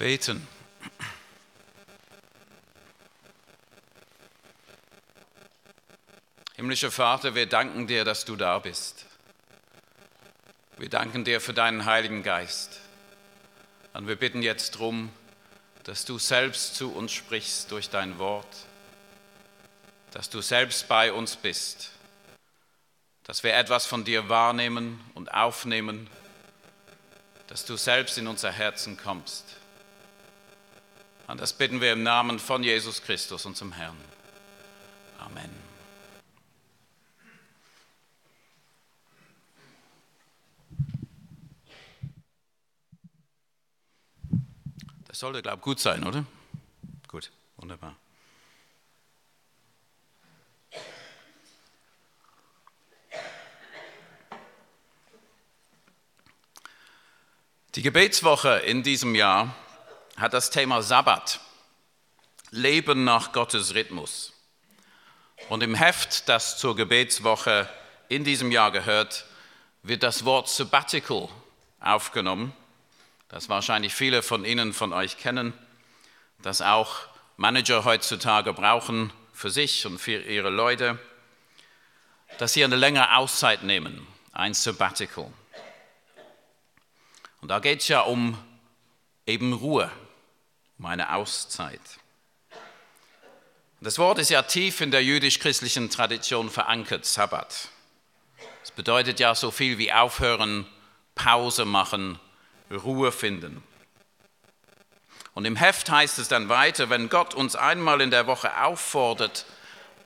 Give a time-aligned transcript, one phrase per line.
[0.00, 0.48] Beten.
[6.56, 9.04] Himmlischer Vater, wir danken dir, dass du da bist.
[10.78, 12.80] Wir danken dir für deinen Heiligen Geist.
[13.92, 15.12] Und wir bitten jetzt darum,
[15.84, 18.56] dass du selbst zu uns sprichst durch dein Wort,
[20.12, 21.90] dass du selbst bei uns bist,
[23.24, 26.08] dass wir etwas von dir wahrnehmen und aufnehmen,
[27.48, 29.59] dass du selbst in unser Herzen kommst.
[31.30, 33.96] Und das bitten wir im Namen von Jesus Christus, unserem Herrn.
[35.20, 35.48] Amen.
[45.06, 46.24] Das sollte, glaube ich, gut sein, oder?
[47.06, 47.94] Gut, wunderbar.
[57.76, 59.54] Die Gebetswoche in diesem Jahr
[60.20, 61.40] hat das Thema Sabbat,
[62.50, 64.32] Leben nach Gottes Rhythmus.
[65.48, 67.68] Und im Heft, das zur Gebetswoche
[68.08, 69.24] in diesem Jahr gehört,
[69.82, 71.28] wird das Wort Sabbatical
[71.80, 72.52] aufgenommen
[73.30, 75.52] das wahrscheinlich viele von Ihnen, von euch kennen,
[76.42, 76.96] das auch
[77.36, 80.98] Manager heutzutage brauchen für sich und für ihre Leute,
[82.38, 85.32] dass sie eine längere Auszeit nehmen, ein Sabbatical.
[87.40, 88.36] Und da geht es ja um
[89.26, 89.90] eben Ruhe,
[90.80, 91.80] um eine Auszeit.
[93.82, 97.68] Das Wort ist ja tief in der jüdisch-christlichen Tradition verankert, Sabbat.
[98.62, 100.66] Es bedeutet ja so viel wie aufhören,
[101.14, 102.18] Pause machen,
[102.70, 103.62] Ruhe finden.
[105.34, 109.44] Und im Heft heißt es dann weiter, wenn Gott uns einmal in der Woche auffordert,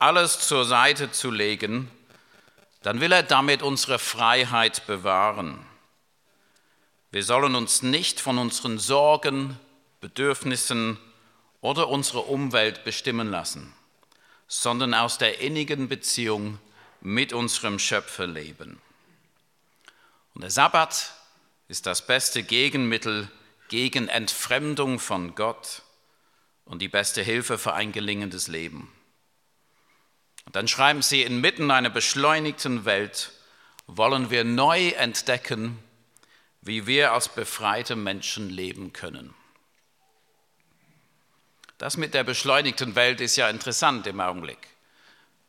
[0.00, 1.88] alles zur Seite zu legen,
[2.82, 5.64] dann will er damit unsere Freiheit bewahren.
[7.12, 9.56] Wir sollen uns nicht von unseren Sorgen,
[10.04, 10.98] Bedürfnissen
[11.62, 13.72] oder unserer Umwelt bestimmen lassen,
[14.47, 16.59] sondern aus der innigen Beziehung
[17.00, 18.82] mit unserem Schöpfer leben.
[20.34, 21.14] Und der Sabbat
[21.69, 23.31] ist das beste Gegenmittel
[23.69, 25.81] gegen Entfremdung von Gott
[26.66, 28.93] und die beste Hilfe für ein gelingendes Leben.
[30.44, 33.32] Und dann schreiben sie, inmitten einer beschleunigten Welt
[33.87, 35.78] wollen wir neu entdecken,
[36.60, 39.34] wie wir als befreite Menschen leben können.
[41.78, 44.68] Das mit der beschleunigten Welt ist ja interessant im Augenblick,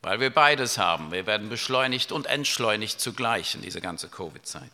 [0.01, 1.11] weil wir beides haben.
[1.11, 4.71] Wir werden beschleunigt und entschleunigt zugleich in dieser ganzen Covid-Zeit.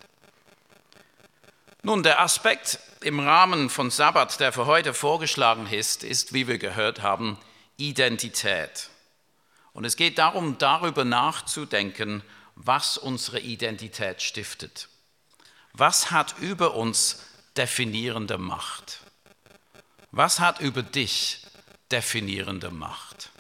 [1.84, 6.60] Nun, der Aspekt im Rahmen von Sabbat, der für heute vorgeschlagen ist, ist, wie wir
[6.60, 7.40] gehört haben,
[7.78, 8.90] Identität.
[9.74, 12.24] Und es geht darum, darüber nachzudenken,
[12.56, 14.90] was unsere Identität stiftet.
[15.74, 17.24] Was hat über uns
[17.58, 19.00] definierende Macht?
[20.12, 21.41] Was hat über dich
[21.92, 23.32] definierende Macht?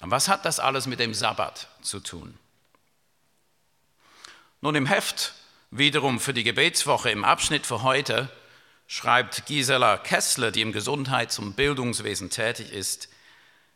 [0.00, 2.38] Und was hat das alles mit dem Sabbat zu tun?
[4.60, 5.34] Nun, im Heft
[5.72, 8.28] Wiederum für die Gebetswoche im Abschnitt für heute
[8.88, 13.08] schreibt Gisela Kessler, die im Gesundheits- und Bildungswesen tätig ist,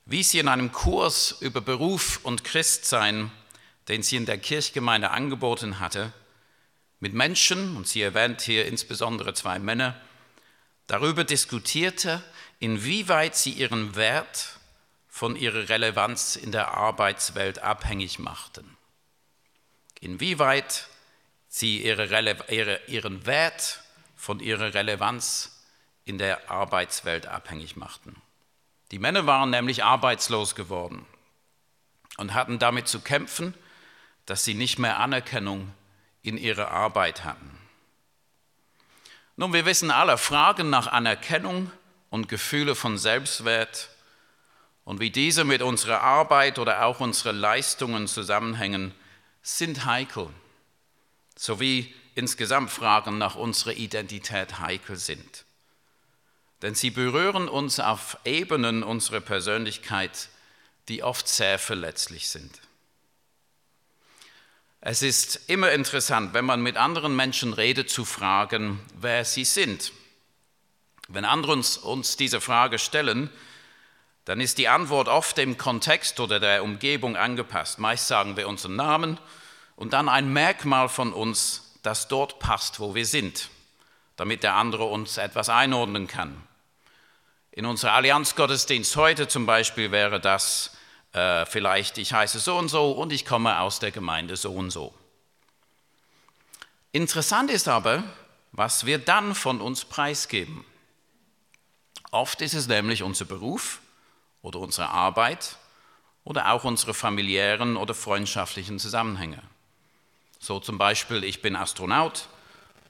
[0.05, 3.31] wie sie in einem Kurs über Beruf und Christsein,
[3.87, 6.13] den sie in der Kirchgemeinde angeboten hatte,
[6.99, 9.95] mit Menschen, und sie erwähnt hier insbesondere zwei Männer,
[10.89, 12.25] darüber diskutierte,
[12.65, 14.59] inwieweit sie ihren Wert
[15.07, 18.79] von ihrer Relevanz in der Arbeitswelt abhängig machten.
[20.01, 20.89] Inwieweit
[21.47, 22.07] sie ihre
[22.49, 23.83] ihre, ihren Wert
[24.17, 25.63] von ihrer Relevanz
[26.07, 28.17] in der Arbeitswelt abhängig machten.
[28.93, 31.05] Die Männer waren nämlich arbeitslos geworden
[32.17, 33.53] und hatten damit zu kämpfen,
[34.25, 35.71] dass sie nicht mehr Anerkennung
[36.23, 37.59] in ihrer Arbeit hatten.
[39.37, 41.71] Nun, wir wissen alle, Fragen nach Anerkennung
[42.15, 43.89] und Gefühle von Selbstwert
[44.85, 48.95] und wie diese mit unserer Arbeit oder auch unseren Leistungen zusammenhängen,
[49.43, 50.29] sind heikel
[51.37, 55.45] sowie insgesamt Fragen nach unserer Identität heikel sind.
[56.63, 60.29] Denn sie berühren uns auf Ebenen unserer Persönlichkeit,
[60.87, 62.61] die oft sehr verletzlich sind.
[64.81, 69.91] Es ist immer interessant, wenn man mit anderen Menschen redet, zu fragen, wer sie sind.
[71.09, 73.31] Wenn andere uns, uns diese Frage stellen,
[74.25, 77.79] dann ist die Antwort oft dem Kontext oder der Umgebung angepasst.
[77.79, 79.19] Meist sagen wir unseren Namen
[79.77, 83.51] und dann ein Merkmal von uns, das dort passt, wo wir sind,
[84.17, 86.43] damit der andere uns etwas einordnen kann.
[87.53, 90.77] In unserer Allianzgottesdienst heute zum Beispiel wäre das
[91.13, 94.71] äh, vielleicht, ich heiße so und so und ich komme aus der Gemeinde so und
[94.71, 94.95] so.
[96.93, 98.03] Interessant ist aber,
[98.53, 100.65] was wir dann von uns preisgeben.
[102.15, 103.81] Oft ist es nämlich unser Beruf
[104.41, 105.57] oder unsere Arbeit
[106.23, 109.43] oder auch unsere familiären oder freundschaftlichen Zusammenhänge.
[110.39, 112.29] So zum Beispiel, ich bin Astronaut,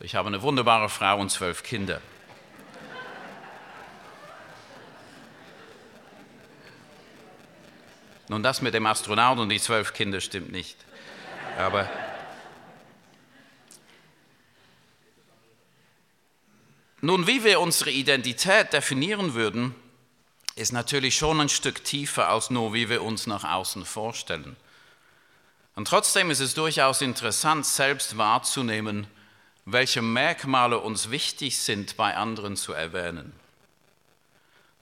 [0.00, 2.02] ich habe eine wunderbare Frau und zwölf Kinder.
[8.28, 10.76] Nun, das mit dem Astronauten und die zwölf Kinder stimmt nicht.
[11.56, 11.88] Aber
[17.04, 19.74] nun, wie wir unsere Identität definieren würden,
[20.56, 24.56] ist natürlich schon ein Stück tiefer als nur, wie wir uns nach außen vorstellen.
[25.74, 29.08] Und trotzdem ist es durchaus interessant, selbst wahrzunehmen,
[29.64, 33.32] welche Merkmale uns wichtig sind, bei anderen zu erwähnen.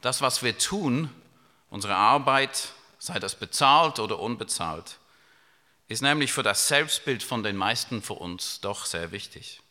[0.02, 1.08] Das, was wir tun,
[1.70, 4.98] unsere Arbeit, sei das bezahlt oder unbezahlt,
[5.88, 9.61] ist nämlich für das Selbstbild von den meisten von uns doch sehr wichtig.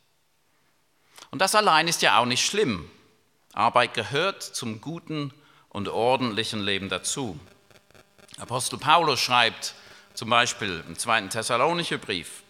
[1.30, 2.90] Und das allein ist ja auch nicht schlimm.
[3.54, 5.34] Arbeit gehört zum guten
[5.70, 7.40] und ordentlichen Leben dazu.
[8.40, 9.76] Apostel Paulus schreibt
[10.14, 12.44] zum Beispiel im zweiten Thessalonischer Brief,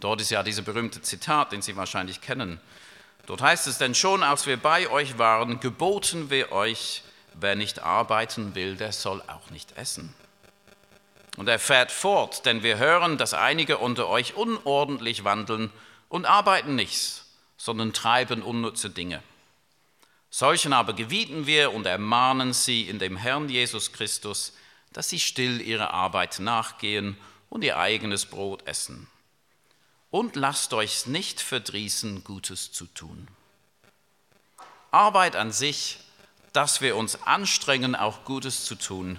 [0.00, 2.60] dort ist ja dieser berühmte Zitat, den Sie wahrscheinlich kennen.
[3.26, 7.02] Dort heißt es, denn schon als wir bei euch waren, geboten wir euch,
[7.34, 10.14] wer nicht arbeiten will, der soll auch nicht essen.
[11.36, 15.72] Und er fährt fort, denn wir hören, dass einige unter euch unordentlich wandeln
[16.08, 17.23] und arbeiten nichts,
[17.64, 19.22] sondern treiben unnütze Dinge.
[20.28, 24.52] Solchen aber gebieten wir und ermahnen sie in dem Herrn Jesus Christus,
[24.92, 27.16] dass sie still ihrer Arbeit nachgehen
[27.48, 29.06] und ihr eigenes Brot essen.
[30.10, 33.28] Und lasst euch nicht verdrießen, Gutes zu tun.
[34.90, 36.00] Arbeit an sich,
[36.52, 39.18] dass wir uns anstrengen, auch Gutes zu tun,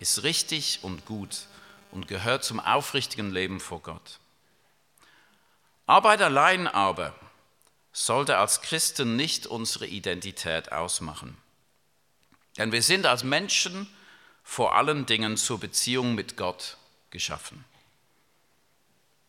[0.00, 1.46] ist richtig und gut
[1.92, 4.18] und gehört zum aufrichtigen Leben vor Gott.
[5.86, 7.14] Arbeit allein aber
[7.94, 11.38] sollte als Christen nicht unsere Identität ausmachen.
[12.58, 13.88] Denn wir sind als Menschen
[14.42, 16.76] vor allen Dingen zur Beziehung mit Gott
[17.10, 17.64] geschaffen.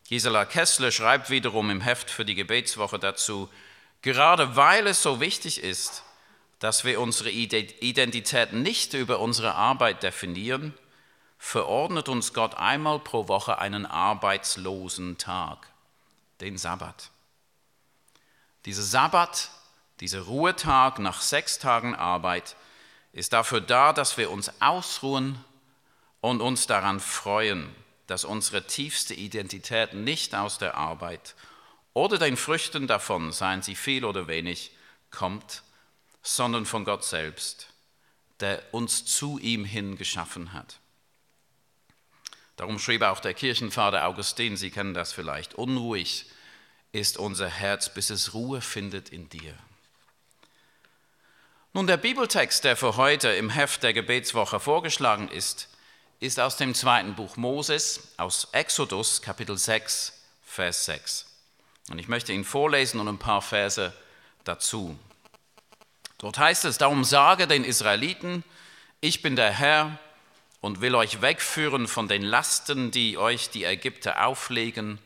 [0.10, 3.50] Gisela Kessler schreibt wiederum im Heft für die Gebetswoche dazu,
[4.02, 6.04] gerade weil es so wichtig ist,
[6.60, 10.74] dass wir unsere Identität nicht über unsere Arbeit definieren,
[11.38, 15.68] verordnet uns Gott einmal pro Woche einen arbeitslosen Tag,
[16.42, 17.12] den Sabbat.
[18.66, 19.52] Dieser Sabbat,
[20.00, 22.56] dieser Ruhetag nach sechs Tagen Arbeit,
[23.14, 25.40] ist dafür da, dass wir uns ausruhen
[26.20, 27.74] und uns daran freuen,
[28.08, 31.36] dass unsere tiefste Identität nicht aus der Arbeit
[31.94, 34.72] oder den Früchten davon, seien sie viel oder wenig,
[35.12, 35.64] kommt,
[36.24, 37.68] sondern von Gott selbst,
[38.40, 40.80] der uns zu ihm hin geschaffen hat.
[42.58, 46.26] Darum schrieb auch der Kirchenvater Augustin, Sie kennen das vielleicht, unruhig
[46.96, 49.54] ist unser Herz, bis es Ruhe findet in dir.
[51.74, 55.68] Nun, der Bibeltext, der für heute im Heft der Gebetswoche vorgeschlagen ist,
[56.22, 60.14] ist aus dem zweiten Buch Moses, aus Exodus Kapitel 6,
[60.46, 61.26] Vers 6.
[61.90, 63.92] Und ich möchte ihn vorlesen und ein paar Verse
[64.46, 64.98] dazu.
[66.18, 68.46] Dort heißt es, darum sage den Israeliten,
[69.02, 70.00] ich bin der Herr
[70.62, 74.98] und will euch wegführen von den Lasten, die euch die Ägypter auflegen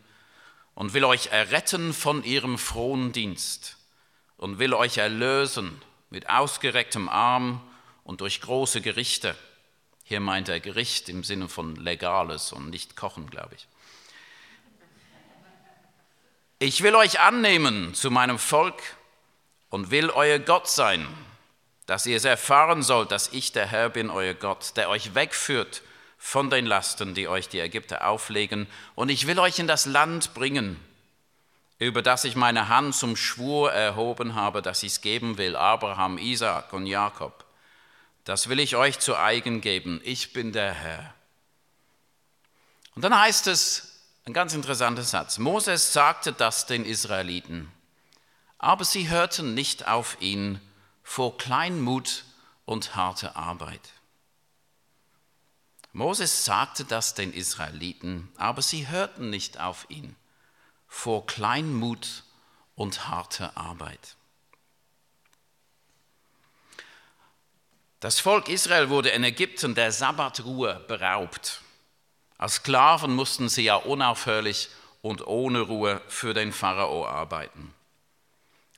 [0.79, 3.75] und will euch erretten von ihrem frohen Dienst
[4.37, 7.61] und will euch erlösen mit ausgerecktem Arm
[8.05, 9.35] und durch große Gerichte.
[10.05, 13.67] Hier meint er Gericht im Sinne von Legales und nicht Kochen, glaube ich.
[16.59, 18.81] Ich will euch annehmen zu meinem Volk
[19.69, 21.05] und will euer Gott sein,
[21.87, 25.81] dass ihr es erfahren sollt, dass ich der Herr bin, euer Gott, der euch wegführt
[26.19, 30.33] von den Lasten, die euch die Ägypter auflegen, und ich will euch in das Land
[30.33, 30.77] bringen,
[31.79, 36.17] über das ich meine Hand zum Schwur erhoben habe, dass ich es geben will, Abraham,
[36.17, 37.45] Isaak und Jakob.
[38.25, 40.01] Das will ich euch zu eigen geben.
[40.03, 41.13] Ich bin der Herr.
[42.95, 47.71] Und dann heißt es, ein ganz interessanter Satz, Moses sagte das den Israeliten,
[48.57, 50.59] aber sie hörten nicht auf ihn
[51.01, 52.25] vor Kleinmut
[52.65, 53.93] und harte Arbeit.
[55.91, 60.15] Moses sagte das den Israeliten, aber sie hörten nicht auf ihn
[60.89, 62.23] vor Kleinmut
[62.75, 64.15] und harte Arbeit.
[67.99, 71.61] Das Volk Israel wurde in Ägypten der Sabbatruhe beraubt.
[72.37, 74.69] Als Sklaven mussten sie ja unaufhörlich
[75.01, 77.73] und ohne Ruhe für den Pharao arbeiten.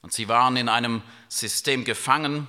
[0.01, 2.47] Und sie waren in einem System gefangen,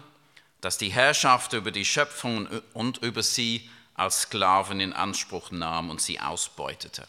[0.63, 3.69] das die Herrschaft über die Schöpfung und über sie
[4.03, 7.07] als Sklaven in Anspruch nahm und sie ausbeutete.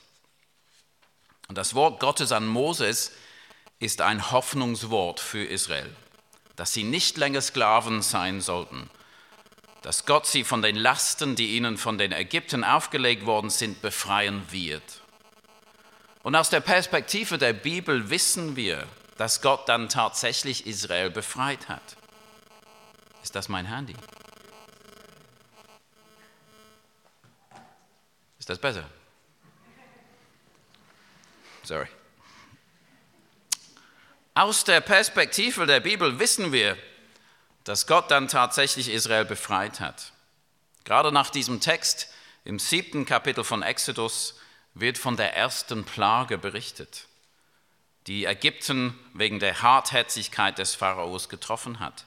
[1.48, 3.12] Und das Wort Gottes an Moses
[3.80, 5.94] ist ein Hoffnungswort für Israel,
[6.56, 8.90] dass sie nicht länger Sklaven sein sollten,
[9.82, 14.44] dass Gott sie von den Lasten, die ihnen von den Ägyptern aufgelegt worden sind, befreien
[14.52, 15.02] wird.
[16.22, 21.98] Und aus der Perspektive der Bibel wissen wir, dass Gott dann tatsächlich Israel befreit hat.
[23.22, 23.96] Ist das mein Handy?
[28.44, 28.84] Ist das besser?
[31.64, 31.88] Sorry.
[34.34, 36.78] Aus der Perspektive der Bibel wissen wir,
[37.64, 40.12] dass Gott dann tatsächlich Israel befreit hat.
[40.84, 42.10] Gerade nach diesem Text
[42.44, 44.38] im siebten Kapitel von Exodus
[44.74, 47.08] wird von der ersten Plage berichtet,
[48.08, 52.04] die Ägypten wegen der Hartherzigkeit des Pharaos getroffen hat,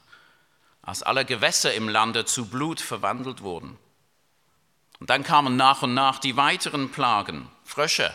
[0.82, 3.78] als alle Gewässer im Lande zu Blut verwandelt wurden.
[4.98, 8.12] Und dann kamen nach und nach die weiteren Plagen, Frösche,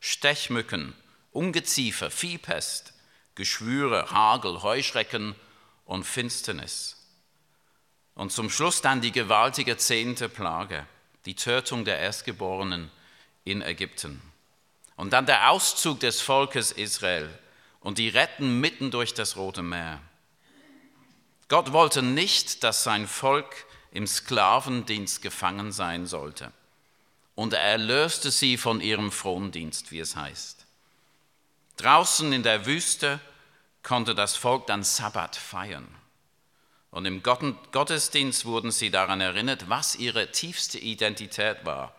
[0.00, 0.94] Stechmücken,
[1.32, 2.92] Ungeziefer, Viehpest,
[3.34, 5.34] Geschwüre, Hagel, Heuschrecken
[5.84, 6.96] und Finsternis.
[8.14, 10.84] Und zum Schluss dann die gewaltige zehnte Plage,
[11.24, 12.90] die Tötung der Erstgeborenen
[13.44, 14.20] in Ägypten.
[14.96, 17.28] Und dann der Auszug des Volkes Israel
[17.78, 20.00] und die Retten mitten durch das Rote Meer.
[21.46, 26.52] Gott wollte nicht, dass sein Volk im Sklavendienst gefangen sein sollte.
[27.34, 30.66] Und er erlöste sie von ihrem Frondienst, wie es heißt.
[31.76, 33.20] Draußen in der Wüste
[33.82, 35.86] konnte das Volk dann Sabbat feiern.
[36.90, 41.94] Und im Gottesdienst wurden sie daran erinnert, was ihre tiefste Identität war,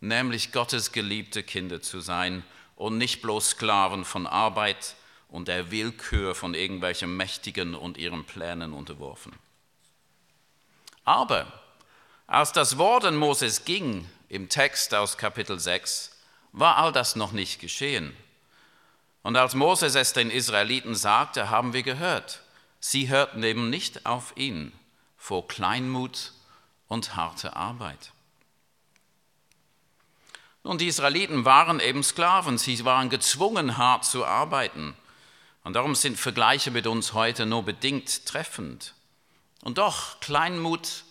[0.00, 2.44] nämlich Gottes geliebte Kinder zu sein
[2.76, 4.96] und nicht bloß Sklaven von Arbeit
[5.28, 9.32] und der Willkür von irgendwelchen Mächtigen und ihren Plänen unterworfen.
[11.04, 11.46] Aber
[12.26, 16.10] als das Wort an Moses ging im Text aus Kapitel 6,
[16.52, 18.16] war all das noch nicht geschehen.
[19.22, 22.42] Und als Moses es den Israeliten sagte, haben wir gehört,
[22.80, 24.72] sie hörten eben nicht auf ihn
[25.16, 26.32] vor Kleinmut
[26.88, 28.12] und harte Arbeit.
[30.62, 34.96] Nun, die Israeliten waren eben Sklaven, sie waren gezwungen, hart zu arbeiten.
[35.62, 38.94] Und darum sind Vergleiche mit uns heute nur bedingt treffend.
[39.64, 41.04] Und doch, Kleinmut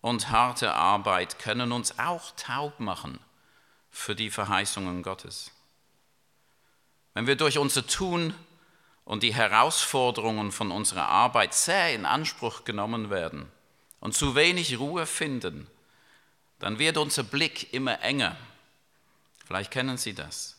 [0.00, 3.20] und harte Arbeit können uns auch taub machen
[3.90, 5.50] für die Verheißungen Gottes.
[7.12, 8.32] Wenn wir durch unser Tun
[9.04, 13.46] und die Herausforderungen von unserer Arbeit sehr in Anspruch genommen werden
[14.00, 15.66] und zu wenig Ruhe finden,
[16.60, 18.36] dann wird unser Blick immer enger.
[19.46, 20.56] Vielleicht kennen Sie das.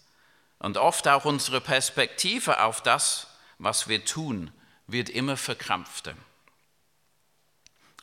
[0.59, 3.25] Und oft auch unsere Perspektive auf das,
[3.57, 4.51] was wir tun,
[4.85, 6.13] wird immer verkrampfter.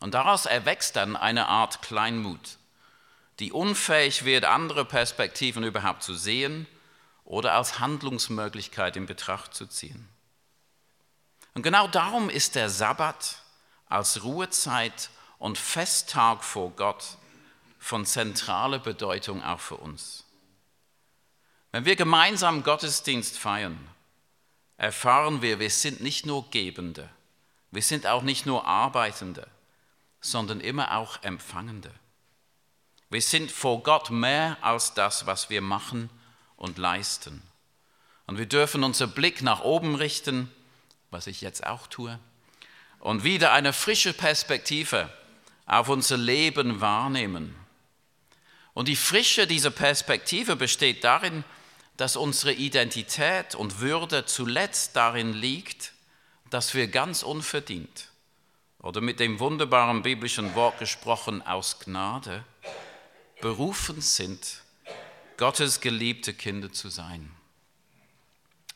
[0.00, 2.58] Und daraus erwächst dann eine Art Kleinmut,
[3.38, 6.66] die unfähig wird, andere Perspektiven überhaupt zu sehen
[7.24, 10.08] oder als Handlungsmöglichkeit in Betracht zu ziehen.
[11.54, 13.42] Und genau darum ist der Sabbat
[13.88, 17.16] als Ruhezeit und Festtag vor Gott
[17.78, 20.24] von zentraler Bedeutung auch für uns.
[21.72, 23.78] Wenn wir gemeinsam Gottesdienst feiern,
[24.76, 27.08] erfahren wir, wir sind nicht nur Gebende,
[27.70, 29.46] wir sind auch nicht nur Arbeitende,
[30.30, 31.92] sondern immer auch Empfangende.
[33.08, 36.10] Wir sind vor Gott mehr als das, was wir machen
[36.56, 37.42] und leisten.
[38.26, 40.50] Und wir dürfen unseren Blick nach oben richten,
[41.10, 42.18] was ich jetzt auch tue,
[42.98, 45.08] und wieder eine frische Perspektive
[45.66, 47.54] auf unser Leben wahrnehmen.
[48.74, 51.44] Und die Frische dieser Perspektive besteht darin,
[51.96, 55.92] dass unsere Identität und Würde zuletzt darin liegt,
[56.50, 58.08] dass wir ganz unverdient
[58.86, 62.44] oder mit dem wunderbaren biblischen Wort gesprochen aus Gnade
[63.40, 64.62] berufen sind,
[65.36, 67.32] Gottes geliebte Kinder zu sein.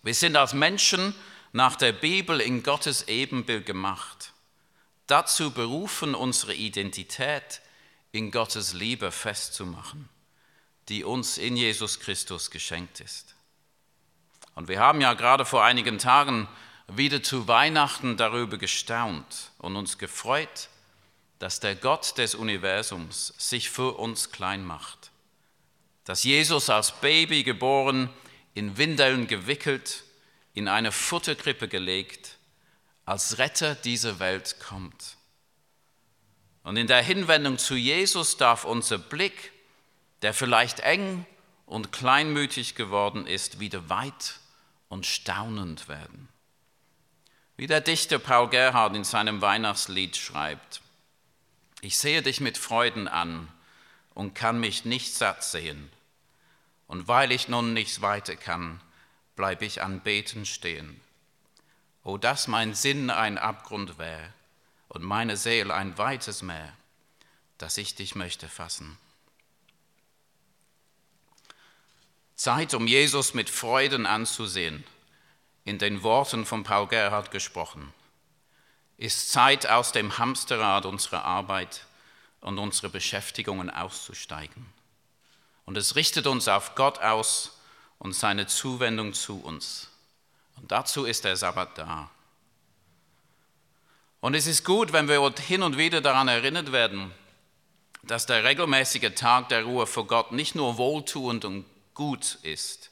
[0.03, 1.15] Wir sind als Menschen
[1.53, 4.33] nach der Bibel in Gottes Ebenbild gemacht.
[5.07, 7.61] Dazu berufen, unsere Identität
[8.11, 10.09] in Gottes Liebe festzumachen,
[10.89, 13.37] die uns in Jesus Christus geschenkt ist.
[14.57, 16.49] Und wir haben ja gerade vor einigen Tagen
[16.97, 20.69] wieder zu Weihnachten darüber gestaunt und uns gefreut,
[21.39, 25.11] dass der Gott des Universums sich für uns klein macht
[26.11, 28.11] dass Jesus als Baby geboren,
[28.55, 30.03] in Windeln gewickelt,
[30.55, 32.37] in eine Futterkrippe gelegt,
[33.05, 35.17] als Retter dieser Welt kommt.
[36.65, 39.53] Und in der Hinwendung zu Jesus darf unser Blick,
[40.23, 41.27] der vielleicht eng
[41.65, 44.41] und kleinmütig geworden ist, wieder weit
[44.89, 46.29] und staunend werden.
[47.61, 50.81] Wie der Dichter Paul Gerhard in seinem Weihnachtslied schreibt,
[51.83, 53.49] ich sehe dich mit Freuden an
[54.15, 55.91] und kann mich nicht satt sehen
[56.87, 58.81] und weil ich nun nichts weiter kann,
[59.37, 61.03] bleibe ich an Beten stehen.
[62.03, 64.33] O dass mein Sinn ein Abgrund wäre
[64.89, 66.73] und meine Seele ein weites Meer,
[67.59, 68.97] das ich dich möchte fassen.
[72.37, 74.83] Zeit, um Jesus mit Freuden anzusehen,
[75.65, 77.93] in den Worten von Paul Gerhard gesprochen,
[78.97, 81.87] ist Zeit, aus dem Hamsterrad unserer Arbeit
[82.41, 84.67] und unserer Beschäftigungen auszusteigen.
[85.65, 87.59] Und es richtet uns auf Gott aus
[87.99, 89.89] und seine Zuwendung zu uns.
[90.57, 92.11] Und dazu ist der Sabbat da.
[94.21, 97.11] Und es ist gut, wenn wir hin und wieder daran erinnert werden,
[98.03, 101.65] dass der regelmäßige Tag der Ruhe vor Gott nicht nur wohltuend und
[101.95, 102.90] gut ist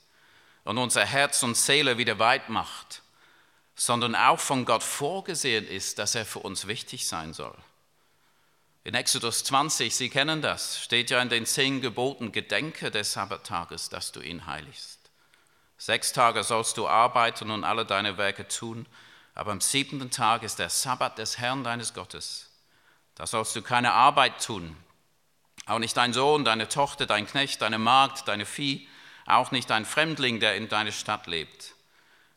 [0.68, 3.00] und unser Herz und Seele wieder weit macht,
[3.75, 7.56] sondern auch von Gott vorgesehen ist, dass er für uns wichtig sein soll.
[8.84, 13.88] In Exodus 20, Sie kennen das, steht ja in den zehn Geboten, gedenke des Sabbattages,
[13.88, 14.98] dass du ihn heiligst.
[15.78, 18.84] Sechs Tage sollst du arbeiten und alle deine Werke tun,
[19.34, 22.50] aber am siebten Tag ist der Sabbat des Herrn deines Gottes.
[23.14, 24.76] Da sollst du keine Arbeit tun,
[25.64, 28.87] auch nicht dein Sohn, deine Tochter, dein Knecht, deine Magd, deine Vieh,
[29.30, 31.75] auch nicht ein Fremdling, der in deiner Stadt lebt.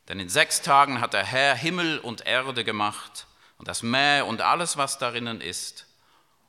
[0.07, 4.41] Denn in sechs Tagen hat der Herr Himmel und Erde gemacht und das Meer und
[4.41, 5.88] alles, was darinnen ist,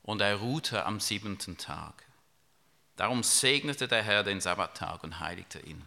[0.03, 2.05] und er ruhte am siebenten Tag.
[2.97, 5.85] Darum segnete der Herr den Sabbattag und heiligte ihn.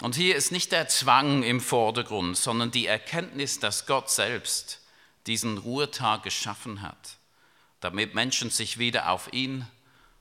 [0.00, 4.80] Und hier ist nicht der Zwang im Vordergrund, sondern die Erkenntnis, dass Gott selbst
[5.26, 7.18] diesen Ruhetag geschaffen hat,
[7.80, 9.66] damit Menschen sich wieder auf ihn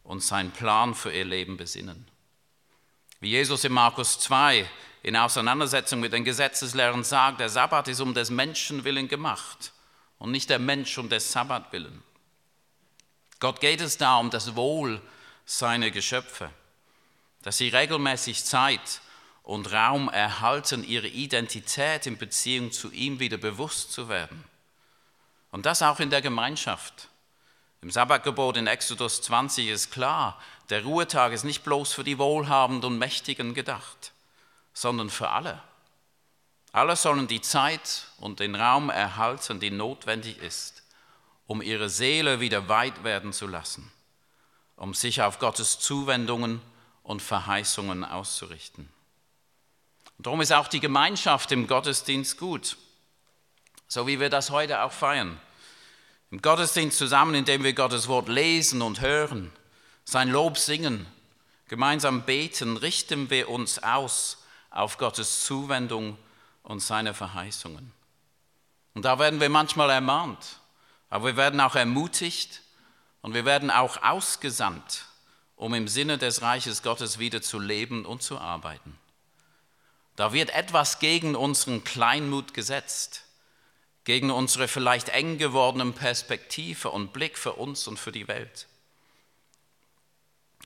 [0.03, 2.05] und seinen Plan für ihr Leben besinnen.
[3.19, 4.69] Wie Jesus in Markus 2
[5.03, 9.73] in Auseinandersetzung mit den Gesetzeslehren sagt, der Sabbat ist um des Menschen willen gemacht
[10.17, 12.03] und nicht der Mensch um des Sabbat willen.
[13.39, 15.01] Gott geht es da um das Wohl
[15.45, 16.49] seiner Geschöpfe,
[17.41, 19.01] dass sie regelmäßig Zeit
[19.43, 24.43] und Raum erhalten, ihre Identität in Beziehung zu ihm wieder bewusst zu werden.
[25.51, 27.09] Und das auch in der Gemeinschaft.
[27.81, 30.39] Im Sabbatgebot in Exodus 20 ist klar,
[30.69, 34.11] der Ruhetag ist nicht bloß für die Wohlhabenden und Mächtigen gedacht,
[34.73, 35.61] sondern für alle.
[36.71, 40.83] Alle sollen die Zeit und den Raum erhalten, die notwendig ist,
[41.47, 43.91] um ihre Seele wieder weit werden zu lassen,
[44.75, 46.61] um sich auf Gottes Zuwendungen
[47.01, 48.89] und Verheißungen auszurichten.
[50.17, 52.77] Und darum ist auch die Gemeinschaft im Gottesdienst gut,
[53.87, 55.39] so wie wir das heute auch feiern.
[56.31, 59.51] Im Gottesdienst zusammen, indem wir Gottes Wort lesen und hören,
[60.05, 61.07] sein Lob singen,
[61.67, 66.17] gemeinsam beten, richten wir uns aus auf Gottes Zuwendung
[66.61, 67.91] und seine Verheißungen.
[68.93, 70.59] Und da werden wir manchmal ermahnt,
[71.09, 72.61] aber wir werden auch ermutigt
[73.21, 75.05] und wir werden auch ausgesandt,
[75.55, 78.97] um im Sinne des Reiches Gottes wieder zu leben und zu arbeiten.
[80.15, 83.23] Da wird etwas gegen unseren Kleinmut gesetzt,
[84.03, 88.67] gegen unsere vielleicht eng gewordenen Perspektive und Blick für uns und für die Welt.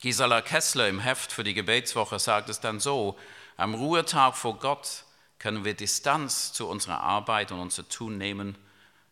[0.01, 3.17] Gisela Kessler im Heft für die Gebetswoche sagt es dann so,
[3.57, 5.05] am Ruhetag vor Gott
[5.39, 8.57] können wir Distanz zu unserer Arbeit und unser Tun nehmen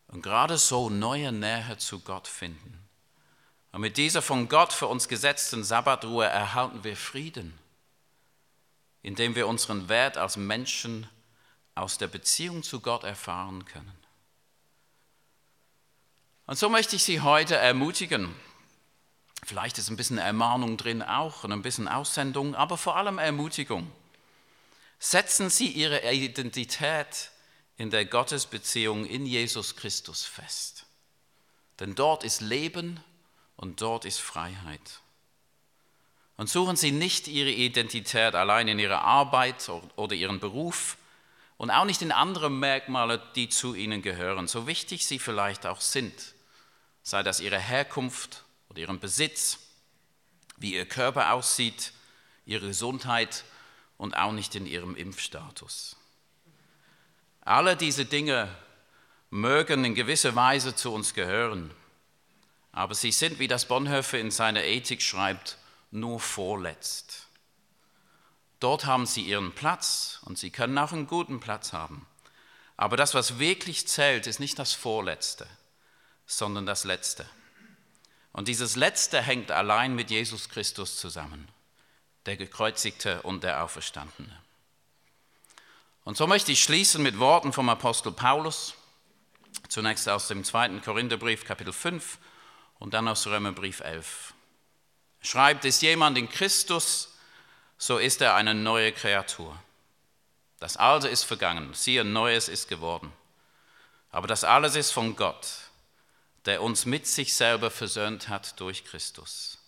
[0.08, 2.78] und gerade so neue Nähe zu Gott finden.
[3.72, 7.58] Und mit dieser von Gott für uns gesetzten Sabbatruhe erhalten wir Frieden,
[9.00, 11.08] indem wir unseren Wert als Menschen
[11.74, 14.01] aus der Beziehung zu Gott erfahren können.
[16.52, 18.34] Und so möchte ich Sie heute ermutigen,
[19.42, 23.90] Vielleicht ist ein bisschen Ermahnung drin auch und ein bisschen Aussendung, aber vor allem Ermutigung.
[24.98, 27.30] Setzen Sie Ihre Identität
[27.78, 30.84] in der Gottesbeziehung in Jesus Christus fest.
[31.80, 33.02] Denn dort ist Leben
[33.56, 35.00] und dort ist Freiheit.
[36.36, 40.98] Und suchen Sie nicht Ihre Identität allein in Ihrer Arbeit oder Ihren Beruf
[41.56, 45.80] und auch nicht in anderen Merkmalen, die zu Ihnen gehören, so wichtig sie vielleicht auch
[45.80, 46.12] sind,
[47.02, 49.58] sei das Ihre Herkunft oder ihren Besitz,
[50.56, 51.92] wie ihr Körper aussieht,
[52.46, 53.44] ihre Gesundheit
[53.98, 55.96] und auch nicht in ihrem Impfstatus.
[57.42, 58.48] Alle diese Dinge
[59.30, 61.70] mögen in gewisser Weise zu uns gehören,
[62.70, 65.58] aber sie sind, wie das Bonhoeffer in seiner Ethik schreibt,
[65.90, 67.28] nur vorletzt.
[68.60, 72.06] Dort haben sie ihren Platz und sie können auch einen guten Platz haben.
[72.76, 75.46] Aber das, was wirklich zählt, ist nicht das Vorletzte,
[76.26, 77.28] sondern das Letzte.
[78.32, 81.48] Und dieses Letzte hängt allein mit Jesus Christus zusammen,
[82.26, 84.38] der Gekreuzigte und der Auferstandene.
[86.04, 88.74] Und so möchte ich schließen mit Worten vom Apostel Paulus,
[89.68, 92.18] zunächst aus dem zweiten Korintherbrief Kapitel 5
[92.78, 94.34] und dann aus Römerbrief 11.
[95.20, 97.14] Schreibt, ist jemand in Christus,
[97.78, 99.56] so ist er eine neue Kreatur.
[100.58, 103.12] Das Alte ist vergangen, siehe, Neues ist geworden.
[104.10, 105.61] Aber das alles ist von Gott
[106.46, 109.58] der uns mit sich selber versöhnt hat durch Christus.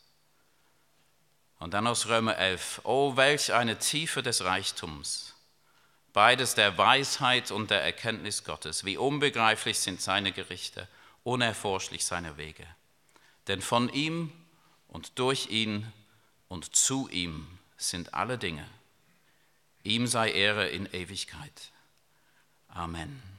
[1.58, 5.34] Und dann aus Römer 11, oh welch eine Tiefe des Reichtums,
[6.12, 10.88] beides der Weisheit und der Erkenntnis Gottes, wie unbegreiflich sind seine Gerichte,
[11.22, 12.66] unerforschlich seine Wege.
[13.46, 14.32] Denn von ihm
[14.88, 15.92] und durch ihn
[16.48, 18.66] und zu ihm sind alle Dinge.
[19.82, 21.72] Ihm sei Ehre in Ewigkeit.
[22.68, 23.33] Amen.